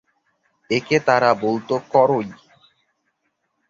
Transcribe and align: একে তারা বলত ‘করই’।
একে 0.69 0.97
তারা 0.99 1.31
বলত 1.33 1.69
‘করই’। 1.93 2.29